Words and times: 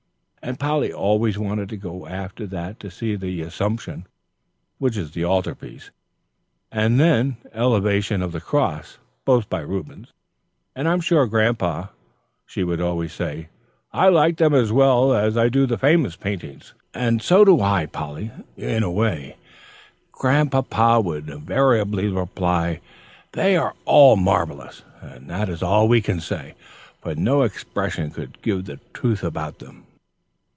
And 0.43 0.59
Polly 0.59 0.91
always 0.91 1.37
wanted 1.37 1.69
to 1.69 1.77
go 1.77 2.07
after 2.07 2.47
that 2.47 2.79
to 2.79 2.89
see 2.89 3.15
the 3.15 3.41
"Assumption," 3.41 4.07
which 4.79 4.97
is 4.97 5.11
the 5.11 5.23
altar 5.23 5.53
piece, 5.53 5.91
and 6.71 6.99
then 6.99 7.37
the 7.43 7.55
"Elevation 7.55 8.23
of 8.23 8.31
the 8.31 8.41
Cross," 8.41 8.97
both 9.23 9.47
by 9.51 9.59
Rubens. 9.59 10.13
"And 10.75 10.87
I 10.87 10.93
am 10.93 10.99
sure, 10.99 11.27
Grandpapa," 11.27 11.91
she 12.47 12.63
would 12.63 12.81
always 12.81 13.13
say, 13.13 13.49
"I 13.93 14.09
like 14.09 14.37
them 14.37 14.55
as 14.55 14.71
well 14.71 15.13
as 15.13 15.37
I 15.37 15.47
do 15.47 15.67
the 15.67 15.77
famous 15.77 16.15
painting." 16.15 16.63
"And 16.95 17.21
so 17.21 17.45
do 17.45 17.61
I, 17.61 17.85
Polly, 17.85 18.31
in 18.57 18.81
a 18.81 18.89
way," 18.91 19.37
Grandpapa 20.11 21.01
would 21.01 21.29
invariably 21.29 22.07
reply. 22.07 22.81
"They 23.33 23.57
are 23.57 23.75
all 23.85 24.15
marvellous, 24.15 24.81
and 25.01 25.29
that 25.29 25.49
is 25.49 25.61
all 25.61 25.87
we 25.87 26.01
can 26.01 26.19
say, 26.19 26.55
for 26.99 27.13
no 27.13 27.43
expressions 27.43 28.15
could 28.15 28.41
give 28.41 28.65
the 28.65 28.79
truth 28.91 29.23
about 29.23 29.59
them." 29.59 29.85